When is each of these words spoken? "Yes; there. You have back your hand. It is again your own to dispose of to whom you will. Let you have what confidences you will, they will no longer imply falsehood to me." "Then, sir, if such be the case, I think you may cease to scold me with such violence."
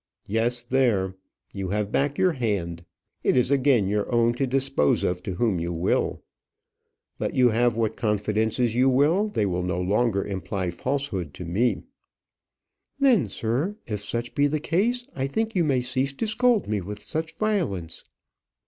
"Yes; 0.25 0.63
there. 0.63 1.13
You 1.53 1.69
have 1.69 1.91
back 1.91 2.17
your 2.17 2.31
hand. 2.31 2.85
It 3.23 3.37
is 3.37 3.51
again 3.51 3.87
your 3.87 4.11
own 4.11 4.33
to 4.33 4.47
dispose 4.47 5.03
of 5.03 5.21
to 5.21 5.35
whom 5.35 5.59
you 5.59 5.71
will. 5.71 6.23
Let 7.19 7.35
you 7.35 7.49
have 7.49 7.77
what 7.77 7.95
confidences 7.95 8.73
you 8.73 8.89
will, 8.89 9.27
they 9.27 9.45
will 9.45 9.61
no 9.61 9.79
longer 9.79 10.25
imply 10.25 10.71
falsehood 10.71 11.35
to 11.35 11.45
me." 11.45 11.83
"Then, 12.99 13.29
sir, 13.29 13.77
if 13.85 14.03
such 14.03 14.33
be 14.33 14.47
the 14.47 14.59
case, 14.59 15.07
I 15.15 15.27
think 15.27 15.53
you 15.53 15.63
may 15.63 15.83
cease 15.83 16.13
to 16.13 16.25
scold 16.25 16.67
me 16.67 16.81
with 16.81 17.03
such 17.03 17.37
violence." 17.37 18.03